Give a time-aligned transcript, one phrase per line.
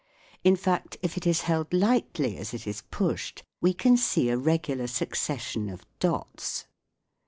[0.43, 4.37] In fact, if it is held lightly as it is pushed we can see a
[4.39, 6.65] regular succession of dots.